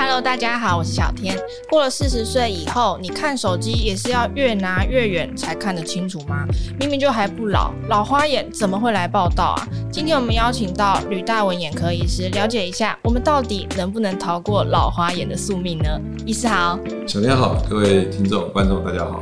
[0.00, 1.36] Hello，大家好，我是小天。
[1.68, 6.46] 过了四十岁以后，你看手机也是要越拿越远才看得清楚吗？
[6.78, 9.68] 明明就还不老，老花眼怎么会来报道啊？
[9.90, 16.00] 今天我们邀请到吕大文眼科医师，了解一下我们到底能不能逃过老花眼的宿命呢？
[16.24, 19.20] 医师好，小天好，各位听众观众大家好。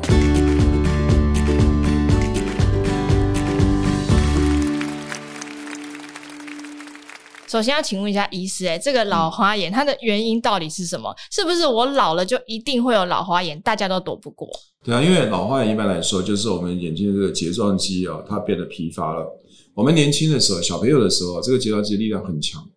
[7.48, 11.14] 首先要请问一下医师，哎，这个老花眼它的原因到底是什么？
[11.30, 14.48] 是不是我老了就一定会有老花眼，大家都躲不过？
[14.84, 19.24] 对啊，因为老花眼一般来说就是我们眼睛的这个睫状肌啊，它变得疲乏了。
[19.74, 22.68] 我们年轻的时候，小朋友的时候，这个睫状肌力量很强，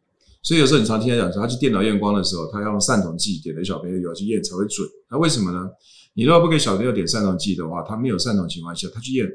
[0.43, 4.87] 所以有时候你常听他讲说，他去电脑验光的时候，他要用散瞳剂点的小朋友有去验才会准。
[5.09, 5.67] 那为什么呢？
[6.13, 9.27] 你如果不给小朋友点散瞳剂的话，他没有散瞳情况下，他去验。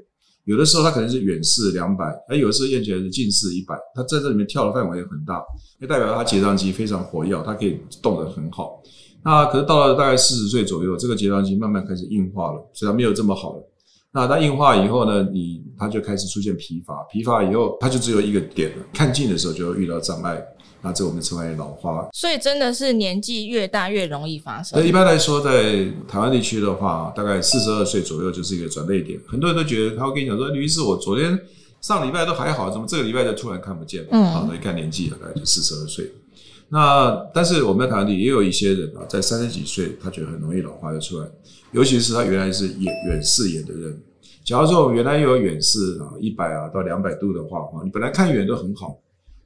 [0.44, 5.42] 有的时候它可能是远视两百，而有的时候验起来是近视一百，它在这里面跳的范围也很大，
[5.80, 8.82] 就代表它睫状肌非常活跃，它可以动得很好。
[9.24, 13.70] 那可是到了大概四十岁左右，这个睫状肌慢慢开始硬化了，所以它没有这么好了。
[14.12, 20.40] 那它硬化以后呢，你它就开始出现疲乏，疲乏以后它就只有一个点了，看近的时候就会遇到障碍。
[20.84, 24.78] 那这我们称为老花，所以真的是年纪越大越容易发生。
[24.78, 29.18] 那一般来说，在台湾地区的话，大概四十二岁左右就是一个转捩点。
[29.26, 31.38] 很多人都觉得他会跟你讲说：“吕医师，我昨天
[31.80, 36.12] 上礼拜都还好，怎么这个礼拜就突然看不见了？”嗯，好，那一看年纪大概就四十二岁。
[36.68, 41.26] 那但是我们在台湾地也有一些人啊，在三十几岁，他觉得很容易老花就出来，
[41.72, 43.98] 尤其是他原来是远远视眼的人。
[44.44, 48.98] 假如说我们原来有远视啊，一百啊到两百度的话，哈，你本来看远都很好。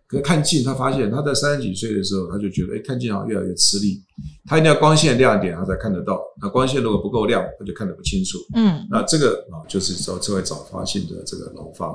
[0.09, 4.03] 可是看近，他发现他在三十几岁的时候，他就觉得，哎，看近好像越来越吃力。
[4.47, 6.19] 他一定要光线亮一点，他才看得到。
[6.41, 8.39] 那光线如果不够亮，他就看得不清楚。
[8.55, 11.95] 嗯，那这个啊，就是说称为早发性的这个老花。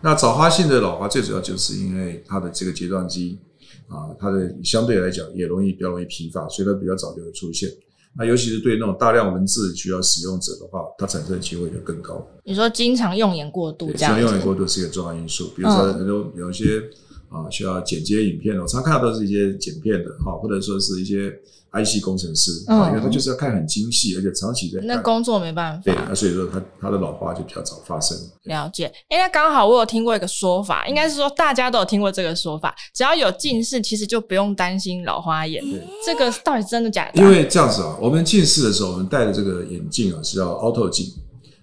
[0.00, 3.38] 那早发性的老花最主要就是因为它的这个睫状肌
[3.86, 7.70] 啊，它的相对来讲也容易比较容易疲乏，所以它比较早就会出现。
[8.16, 12.26] 那尤其是对那种大量文字需要使用者的话，它产生的机会就更高。
[12.42, 15.52] 你说经常用眼过度，经常用眼过度是一个重要因素。
[15.54, 16.82] 比如说很多有一些。
[17.32, 21.32] 啊，需要剪接影片，我常看到都是一些剪片的哈，或者说是一些
[21.72, 28.14] IC 工程师啊，因为他就是要看很精细，而且长期在那工作没办法，对，那所以说他他的老花就比较早发生。
[28.44, 35.64] 了解，因为刚好我有听过一个说法，应该是说大家都有听过这个说法，只要有近视，其实就不用担心老花眼。
[35.64, 37.22] 对，这个到底真的假的？
[37.22, 41.06] 因为这样子啊，我们近视的时候，我们戴的这个眼镜啊是要凹透镜，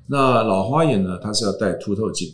[0.07, 2.33] 那老花眼呢，它是要戴凸透镜。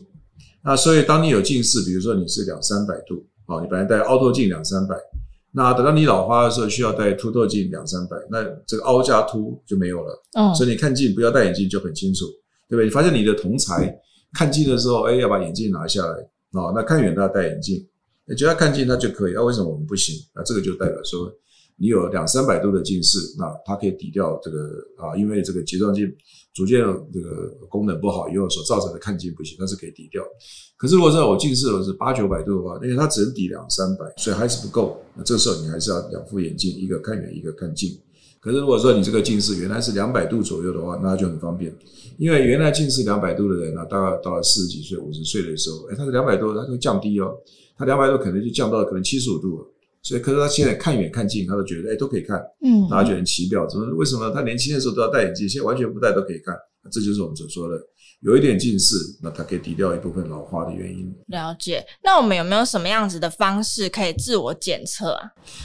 [0.65, 4.95] 那所以，当你有近视，比如说你是两三百度，好，你本来戴凹透镜两三百，
[5.51, 10.23] 那等到你老花的时候需要戴凸透镜两三百，那这个凹加凸就没有了。
[10.33, 12.25] 嗯，所以你看近不要戴眼镜就很清楚，
[12.67, 12.85] 对不对？
[12.85, 13.95] 你发现你的同才
[14.33, 16.13] 看近的时候，哎，要把眼镜拿下来，
[16.59, 17.87] 啊，那看远都要戴眼镜，
[18.27, 20.15] 你觉得看近他就可以，那为什么我们不行？
[20.33, 21.31] 那这个就代表说。
[21.77, 24.59] 你有两三百度的近视，那它可以抵掉这个
[24.97, 26.07] 啊，因为这个睫状肌
[26.53, 26.79] 逐渐
[27.13, 30.23] 这个功能不好以后所造成的看近不行，那是可以抵掉。
[30.77, 35.01] 可是如果说我近视我是八九百度的话，因为它只能抵两三百，所以还是不够。
[35.15, 37.97] 那这时候你还是要两副眼镜，一个看远，一个看近。
[38.39, 41.75] 可是如果说你这个近视原来是两百度左右的话，那就很方便，
[42.17, 47.35] 因为原来近视两百度的人呢，大概到了四十几岁、五十岁的时候，哎，他是两百度，他会降低哦，
[47.75, 49.71] 他两百度可能就降到可能七十五度了。
[50.05, 56.55] 所以，可是他现在看远看近，他都觉得哎、欸、都可以看，嗯，大家觉得很奇妙，怎么为什么他年轻的时候都要戴眼镜，现在完全不戴都可以看？
[56.91, 57.75] 这就是我们所说的
[58.21, 61.11] 有一点近视，那它可以抵掉一部分老化的原因。
[61.29, 61.83] 了解。
[62.03, 65.23] 那我们有没有什么样子的方式可以自我检测啊？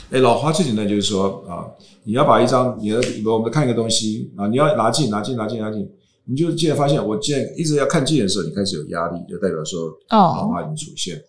[0.09, 1.69] 哎、欸，老花最简单就是说啊，
[2.05, 5.87] 你要把一张你的我们看一个东西啊，你要拿近拿近拿近拿近，
[6.25, 11.17] 你就既然发现我既然一直要看近的时候，你开始有压力，就代表说老花已经出现。
[11.17, 11.21] 哦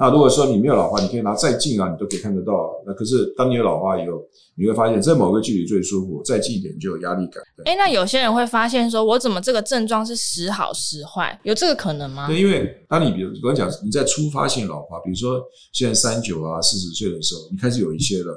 [0.00, 2.72] 那如果说你没有老花，你可以拿再近啊，你都可以看得到。
[2.86, 4.22] 那可是当你有老花以后，
[4.56, 7.42] 你会发现在某个距离最舒服，再近一点就有压力感。
[7.66, 11.38] 哎、欸，那有些人会发现说，我怎么这个症状是时好时坏？
[11.44, 12.26] 有这个可能吗？
[12.26, 15.38] 对，因为当你比如我讲你在初发性老花，比如说
[15.72, 18.34] 现在三九啊四十岁的时候，你开始有一些了。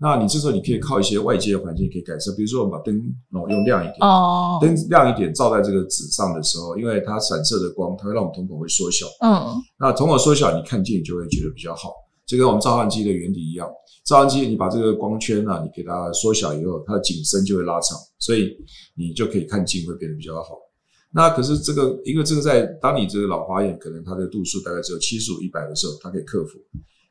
[0.00, 2.94] 那你这时候你可以靠一些外界的环境可以改善，比如说我们把灯
[3.32, 11.92] 哦用亮一点，哦，灯亮一点照在这个纸上的时候，因为它散射的光，它会让我们瞳孔会缩小，嗯，那瞳孔缩小，你看近就会觉得比较好，
[12.26, 13.66] 就跟我们照相机的原理一样，
[14.04, 18.54] 照相机你把这个光圈啊，你给它缩小以后，它的景深就会拉长，所以
[18.96, 20.58] 你就可以看近会变得比较好。
[21.12, 26.58] 那可是这个，因为这个在当你这个老花眼可能它的度数大概只有七十五、一百的时候，它可以克服。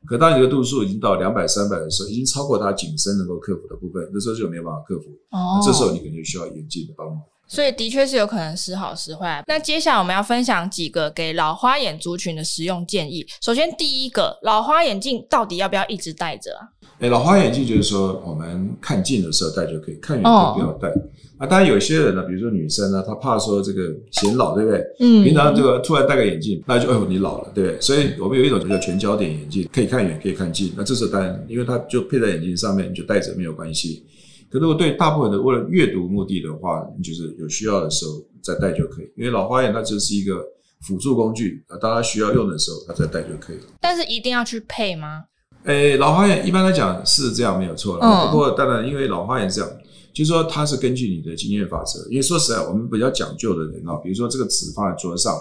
[0.06, 5.10] 可当你的度数已经到两百、三百的时候，已经超过它景深能够克服的部分，那时候就没有办法克服。
[5.30, 7.20] 哦，这时候你可能就需要眼镜的帮忙。
[7.48, 9.42] 所以的确是有可能时好时坏。
[9.46, 13.24] 那接下来我们要分享几个给老花眼族群的实用建议。
[13.40, 16.68] 首先，第一个，老花眼镜到底要不要一直戴着啊？
[16.98, 20.88] 哎，老花眼镜就是说，我们看近的时候戴就可以，看远就不要戴。
[20.88, 24.82] 哦、啊，当然有些人呢，比如说女生呢，她怕说这个显老，对不对？
[25.00, 25.22] 嗯。
[25.22, 27.80] 平常这个突然戴个眼镜，那就哎呦你老了，对不对？
[27.80, 30.72] 所以我们有一种叫全焦点眼镜，可以看远，可以看近。
[30.74, 34.04] 那这时候当然，因为它就配在眼镜上面，你就戴着没有关系。
[34.50, 38.12] 可如果对大部分的为了阅读目的的话，你就是有需要的时候
[38.42, 39.10] 再戴就可以。
[39.16, 40.44] 因为老花眼它就是一个
[40.80, 43.64] 辅助工具啊，当它需要用的时候，它再戴就可以了。
[43.80, 45.24] 但是一定要去配吗？
[45.64, 48.06] 诶，老花眼一般来讲是这样没有错的。
[48.06, 49.76] 哦、不过当然，因为老花眼是这样，
[50.16, 52.00] 就是说它是根据你的经验法则。
[52.08, 55.36] 因为说实在，我们比较讲究的人啊，比如说这个纸放在桌上，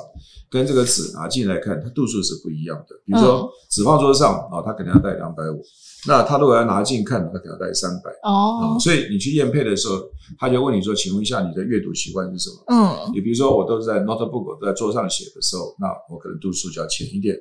[0.49, 2.95] 跟这个纸拿进来看，它度数是不一样的。
[3.05, 5.63] 比如说纸放桌上啊，它肯定要带两百五。
[6.07, 8.77] 那他如果要拿近看，他可能要带三百哦。
[8.79, 10.03] 所以你去验配的时候，
[10.37, 17.35] 他就问你说：“请问一下，你的阅读习惯是什么？”嗯，你比如说我都是在 notebook 都在桌上写的时候，那我可能度数就要浅一点。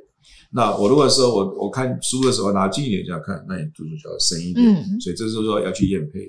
[0.51, 4.65] 那我如果说我我看书的时候拿近一点这样看，那你度数就要深一点。
[4.67, 6.21] 嗯，所以这时候说要去验配。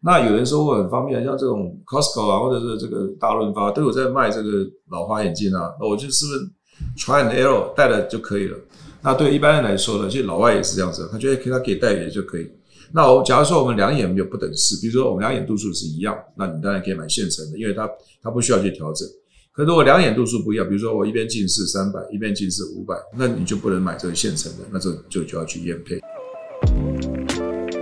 [0.00, 4.50] 那有人说我很方便，像这种 Costco 啊，或者是这个大润发都有在卖这个
[4.90, 6.50] 老花眼镜啊，那我就是不是
[6.96, 8.56] try and error 戴了就可以了。
[9.02, 12.48] 那对一般人来说呢，其实老外也是这样子，他觉得给他给戴也就可以。
[12.92, 17.88] 那我假如说我们两眼没有不等式，比如说我们两眼度数是一样，那你当然可以买现成的，因为它
[18.22, 19.06] 它不需要去调整。
[19.52, 26.00] 可是我两眼度数不一样，比如说我一边近视三百，一边近视五百，那你就不能买这个现成的，那这就就要去验配。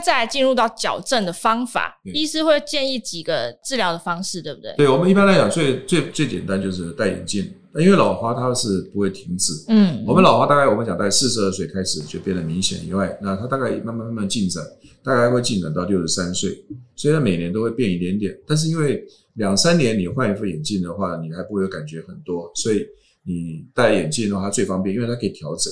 [0.00, 4.72] 那再来进入到矫正的方法，医师会建议几个治疗的方式，对不对？
[4.78, 7.44] 对，我们一般来讲，最最最简单就是戴眼镜，
[7.74, 9.52] 因为老花它是不会停止。
[9.68, 14.64] 嗯，我们老花大概我们讲在四十二岁开始就变得明显以外，那它大概慢慢慢慢进展，
[15.04, 16.50] 大概会进展到六十三岁，
[16.96, 18.34] 所以它每年都会变一点点。
[18.46, 19.04] 但是因为
[19.34, 22.86] 两三年你换一副眼镜的话，你还不会有感觉很多，所以
[23.22, 25.70] 你戴眼镜的话它最方便，因为它可以调整。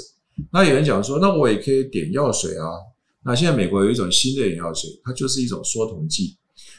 [0.53, 2.69] 那有人讲说，那我也可以点药水啊。
[3.25, 6.37] 那现在美国有一种新的眼药水，它就是一种缩瞳剂，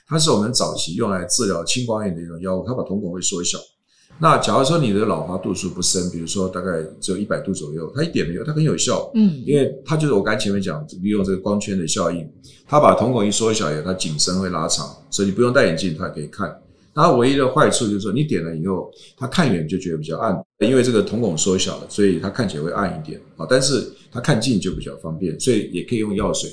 [0.07, 3.57] 它是我们早期用来治疗青光眼的一种药物，它把瞳孔会缩小。
[4.21, 12.29] 那假如说你的老花度数不深，比如说大概只有一百度左右，它一点没有，它很有效，嗯，因为它就是我刚才前面讲利用这个光圈的效应，
[12.67, 16.53] 它把瞳孔一缩小以后，它景深会拉长，所以你不用戴眼镜，它也可以看。
[17.01, 23.47] 它唯一的坏处就是说，你点了以后，它看远就觉得比较暗，因为这个瞳孔缩小了，所以它看起来会暗一点啊。
[23.49, 26.49] 但是它看近就比较方便，所以也可以用药水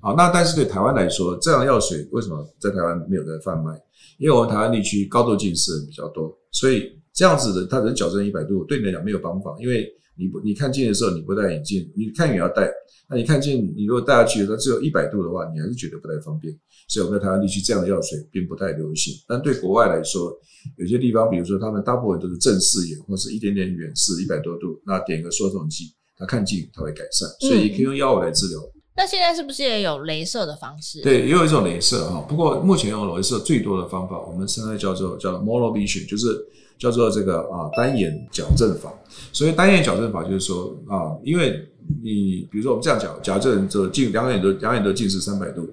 [0.00, 0.14] 啊。
[0.16, 3.72] 那但是对台湾来说，这样药水为什么在台湾没有在贩卖？
[4.18, 9.84] 因为我们台湾地区高度近视人比较多，所以这样子的它能矫正一百度，对你来讲没有帮法，因为
[10.16, 12.70] 你不你看近的时候你不戴眼镜，你看远要戴，
[13.10, 16.56] 那你看近你如果戴下去它只有一百度的话，你还是觉得不太方便。
[16.88, 20.32] 所以我们在台湾地区这样的药水并不太流行，但对国外来说，
[20.78, 28.58] 有些地方，比如说他们大部分都是正视眼或是一点点远视，一百多度，那点个缩瞳剂，它看近它会改善，所以也可以用药物来治疗。
[28.58, 28.80] 嗯。
[28.96, 31.02] 那现在是不是也有镭射的方式？
[31.02, 36.26] 对，也有一种镭射哈，不过目前用镭射最多的方法，我们现在叫做叫做 monovision，就是
[36.78, 38.90] 叫做这个啊单眼矫正法。
[39.30, 41.68] 所以单眼矫正法就是说啊，因为
[42.02, 45.68] 你比如说我们这样讲，假如这人就近两眼都两眼都近视三百度。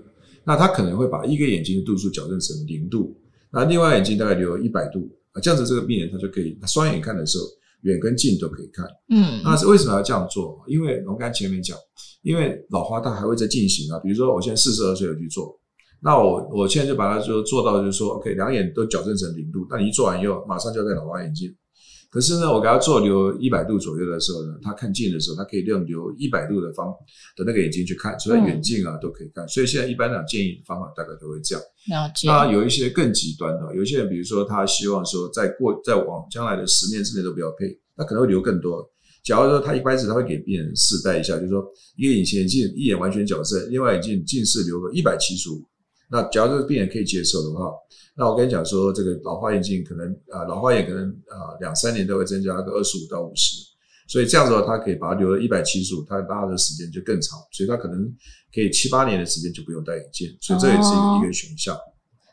[0.45, 3.17] 那他可能会把一个眼睛的度数矫正成零度，
[3.51, 7.45] 那另外眼睛大概留一百度啊，这样子这个病人他就可以双眼看的时候，
[7.81, 8.85] 远跟近都可以看。
[9.09, 10.63] 嗯，那是为什么要这样做？
[10.67, 11.77] 因为我们刚才前面讲，
[12.21, 13.99] 因为老花它还会再进行啊。
[13.99, 15.59] 比如说我现在四十二岁有去做，
[16.01, 21.53] 那我我现在就把它就做到就是说，OK，两眼都矫正成零度，那你一做完以后，马上就要戴老花眼镜。
[22.09, 26.87] 可是呢，我给他做留一百度左右的时候呢，他看近的时候，他可以用留一百度的方
[27.35, 29.45] 的那个眼睛去看，所以远近啊都可以看。
[29.49, 31.63] 所以现在一般的建议方法大概都会这样。
[31.87, 32.27] 了解。
[32.27, 38.89] 那有一些更极端的，有一些人比如说他希望说在过在往将来的十年之内都不要配，那可能会留更多。
[39.23, 41.65] 假如说他一开始他会给病人试戴一下，就是说
[41.97, 45.61] 一个隐形眼镜一眼完全矫正，另外眼镜近视留个一百七十五。
[46.09, 47.71] 那假如这个病人可以接受的话。
[48.17, 53.57] 那我跟你讲说，这个老花眼镜可能啊，老花眼可能啊，两三年都会增加个二十五到五十，
[54.07, 58.09] 所以这样子的话，他可以把它留到一百七十五，他拉的时间就更长，所以他可能
[58.53, 61.77] 可以七八年的时间就不用戴眼镜，所以这也是一个选项。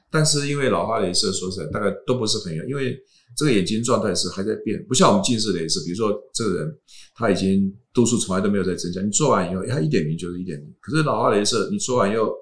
[0.09, 2.97] 但是因为老花镭射说实在大概都不是很远，因为
[3.37, 6.73] 这个眼睛状态是还在变，不像我们近视镭射，比如说这个人
[7.17, 12.33] 他已经度数从来都没有在增加，你做完以后，他一点零就是一点零，可是老花镭射你做完以后。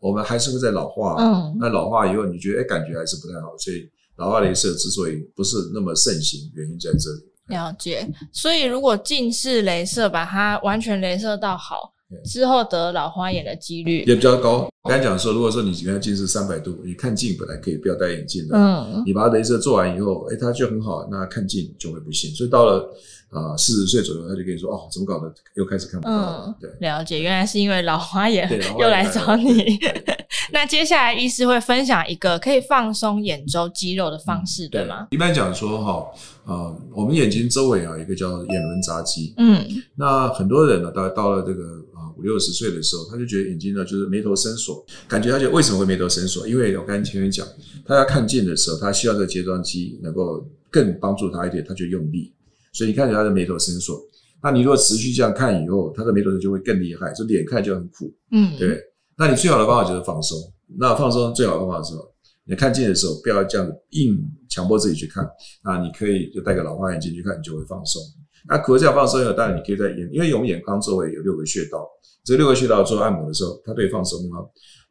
[0.00, 7.28] 我们还是会在老化，嗯，那老化以后你觉得哎感觉还是不太好，所以老化镭射之所以不是那么盛行，原因在这里。
[7.46, 11.94] 了解，所以如果近视镭射把它完全镭射到好。
[12.24, 14.68] 之后得老花眼的几率也比较高。
[14.88, 22.30] 刚才讲说，如果说你原来近视三百度，你看近本来可以不要戴眼镜的，嗯，你把它镭射做完以后，哎，它就很好，那看近就会不行。
[22.34, 22.88] 所以到了
[23.30, 26.44] 啊四十岁左右，他就跟你说，哦，怎么搞的，又开始看不到了。
[26.46, 28.48] 嗯，对，了解，原来是因为老花眼
[28.78, 29.78] 又来找你。
[30.50, 35.06] 那接下来医师会分享一个可以放松眼周肌肉的方式，嗯、对吗？
[35.10, 36.06] 一般讲说哈，
[36.46, 39.62] 呃，我们眼睛周围啊有一个叫眼轮匝肌，嗯，
[39.94, 46.46] 那很多人呢，到到了这个啊五六十岁的时候，他就觉得眼睛呢就是眉头深锁，感觉他就为什么会眉头深锁？
[46.46, 47.46] 因为我刚才前面讲，
[47.84, 52.34] 他要看近的时候，他需要这个睫状肌能够更帮助他一点，他就用力，
[52.72, 54.00] 所以你看着他的眉头深锁。
[54.42, 58.78] 那你如果持续这样看以后，他的眉头就会更厉害，就脸看就很苦，嗯，对。
[59.16, 60.38] 那你最好的方法就是放松。
[60.78, 62.14] 那放松最好的方法是什么？
[62.44, 64.16] 你看近的时候不要这样硬
[64.48, 65.28] 强迫自己去看。
[65.64, 68.00] 那你可以就戴个老花眼镜去看，你就会放松。
[68.48, 71.86] 那可是这样放松以后，当然你可以在眼，因为我们眼眶周围有六个穴道，
[72.24, 74.40] 这六个穴道做按摩的时候，它对放松啊，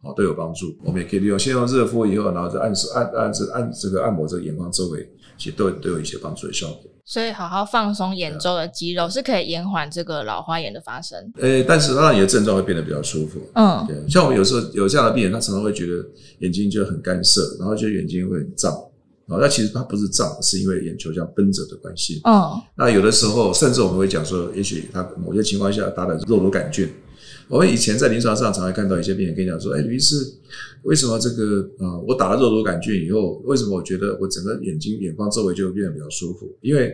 [0.04, 0.68] 哦都有帮助。
[0.86, 6.92] 我们也可以利用先用热敷以后，然后再按按按这按这个按摩这个眼眶周围，其实都都有一些帮助的效果。
[7.04, 11.18] 所以，好好放松眼周的肌肉是可以延缓这个老花眼的发生。
[11.40, 13.40] 诶、欸，但是让你的症状会变得比较舒服。
[13.54, 13.96] 嗯，对。
[14.10, 16.06] 像我们有时候有这样的病人，他常常会觉得
[16.40, 18.74] 眼睛就很干涩，然后觉得眼睛会很胀。
[19.28, 22.22] 啊，那其实它不是胀，是因为眼球像绷着的关系。
[22.24, 26.90] 哦，那有的时候，甚至我们会讲说，也许他某些情况下打的肉毒杆菌。
[27.50, 30.16] 我们以前在临床上常常看到一些病人跟你讲说：“哎，吕医师，
[30.84, 36.54] 为什么这个啊、呃，我打了肉毒杆菌以后，为什么我觉得我整个眼睛眼眶周围就会变得比较舒服？
[36.62, 36.94] 因为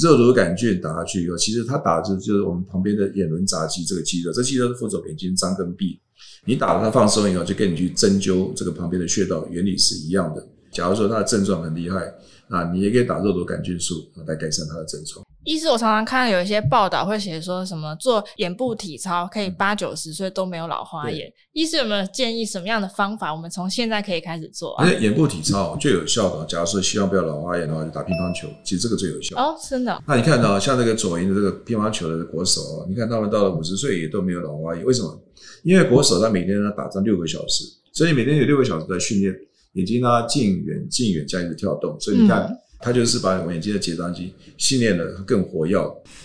[0.00, 5.98] 肉毒杆菌打下去以后，其实它打的就是我们旁边的眼轮匝肌这个肌肉，这肌肉是负责眼睛张跟闭。
[6.44, 10.46] 你打了它放松以后，就跟你去针灸这个旁边的穴道原理是一样的。
[10.78, 12.14] 假如说他的症状很厉害，
[12.46, 21.32] 那你也可以打肉毒杆菌素来改善他的症状。”医师，我常常看到有一些报道会写说什么做眼部体操可以八九十岁都没有老花眼。
[21.52, 24.86] 医师有没有建议什么样的方法，我们从现在可以开始做啊？
[24.86, 29.36] 因为眼部体操最有效的，假如说希望不要老花眼的话，就打乒乓球，其实这个最有效。
[29.36, 30.02] 哦，真的。
[30.06, 35.18] 那你看到像那个左营的这个乒乓球的国手，你看他们到了五十岁也都没有老花眼，为什么？
[35.62, 39.34] 因为国手他每天呢打上六个小时，所以每天有六个小时在训练
[39.72, 42.42] 眼睛呢近远近远这样一个跳动，所以你看。
[42.42, 45.76] 嗯他就是把我们眼睛的睫状肌训练的更活跃。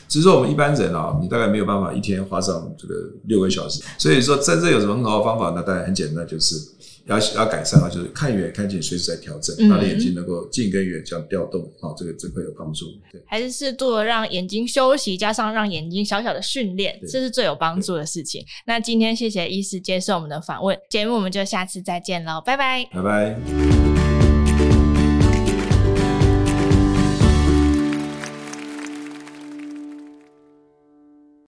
[0.08, 2.94] 只是说我们一般人啊，你大概没有办法一天花上这个
[3.26, 3.82] 六个小时。
[3.98, 5.64] 所以说在这有什么很好的方法呢？
[5.66, 6.56] 当然很简单，就是
[7.06, 12.86] 要要改善啊，就是看远看近随时在调整，让眼睛能够近跟远这样调动啊，这个真会有帮助。
[13.12, 18.44] 对，还是适度的让眼睛休息，加上让眼睛小小的训练，这是最有帮助的事情。
[18.66, 24.23] 那今天谢谢医师接受我们的访问，节目我们就下次再见喽，拜拜，拜拜。